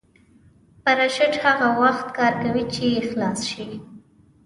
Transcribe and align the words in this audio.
پراشوټ 0.85 1.33
هغه 1.45 1.67
وخت 1.81 2.07
کار 2.17 2.33
کوي 2.43 2.63
چې 2.75 2.85
خلاص 3.09 3.39
شي. 3.51 3.67